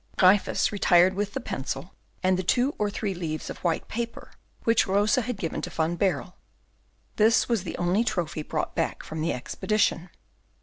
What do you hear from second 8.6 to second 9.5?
back from the